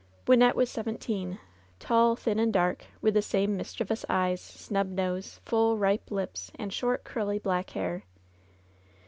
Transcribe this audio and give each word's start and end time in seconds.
Wynnette 0.25 0.55
was 0.55 0.67
seventeen; 0.67 1.37
tall, 1.77 2.15
thin 2.15 2.39
and 2.39 2.51
dark; 2.51 2.85
with 3.03 3.13
the 3.13 3.21
same 3.21 3.55
mischievous 3.55 4.03
eyes, 4.09 4.41
snub 4.41 4.89
nose^ 4.89 5.39
full, 5.45 5.77
ripe 5.77 6.09
lips, 6.09 6.49
and 6.55 6.73
short, 6.73 7.03
curly, 7.03 7.37
black 7.37 7.69
hair. 7.69 8.03